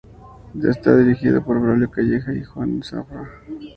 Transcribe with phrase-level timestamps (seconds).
[0.67, 2.83] Está dirigido por Braulio Calleja y Juan M.
[2.83, 3.29] Zafra.